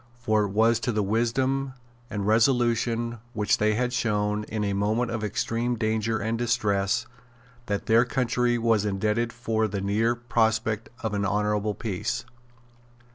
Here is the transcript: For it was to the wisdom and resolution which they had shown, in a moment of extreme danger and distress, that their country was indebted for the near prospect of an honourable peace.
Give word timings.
For 0.15 0.45
it 0.45 0.49
was 0.49 0.79
to 0.79 0.91
the 0.91 1.03
wisdom 1.03 1.73
and 2.09 2.25
resolution 2.25 3.19
which 3.33 3.59
they 3.59 3.75
had 3.75 3.93
shown, 3.93 4.45
in 4.45 4.63
a 4.63 4.73
moment 4.73 5.11
of 5.11 5.23
extreme 5.23 5.75
danger 5.75 6.17
and 6.17 6.39
distress, 6.39 7.05
that 7.67 7.85
their 7.85 8.03
country 8.03 8.57
was 8.57 8.83
indebted 8.83 9.31
for 9.31 9.67
the 9.67 9.79
near 9.79 10.15
prospect 10.15 10.89
of 11.03 11.13
an 11.13 11.23
honourable 11.23 11.75
peace. 11.75 12.25